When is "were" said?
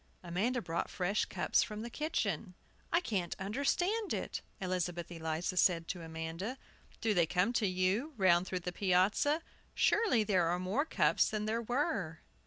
11.61-12.21